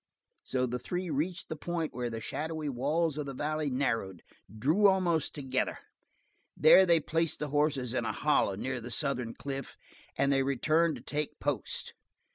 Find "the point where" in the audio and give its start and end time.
1.47-2.09